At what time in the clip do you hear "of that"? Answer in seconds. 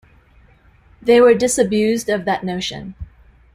2.09-2.43